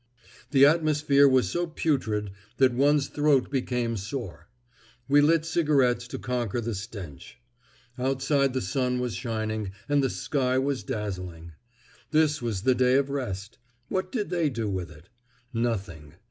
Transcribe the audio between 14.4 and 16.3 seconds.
do with it? Nothing.